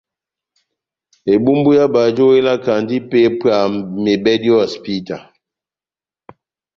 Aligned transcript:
Ebumbu 1.33 1.69
yá 1.77 1.85
bajo 1.93 2.25
elakandi 2.39 2.93
ipépwa 3.01 3.55
mebɛdi 4.03 4.49
o 4.55 4.57
hosipita. 4.61 5.17